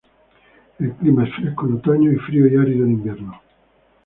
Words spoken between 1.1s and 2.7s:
es fresco en otoño y frío y